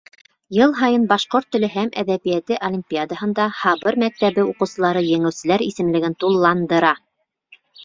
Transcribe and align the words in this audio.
Йыл 0.59 0.71
һайын 0.77 1.03
башҡорт 1.11 1.49
теле 1.55 1.69
һәм 1.73 1.91
әҙәбиәте 2.03 2.57
олимпиадаһында 2.69 3.47
Һабыр 3.59 3.99
мәктәбе 4.05 4.47
уҡыусылары 4.55 5.07
еңеүселәр 5.11 5.67
исемлеген 5.69 6.19
тулыландыра. 6.25 6.93